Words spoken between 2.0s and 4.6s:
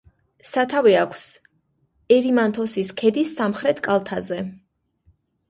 ერიმანთოსის ქედის სამხრეთ კალთაზე.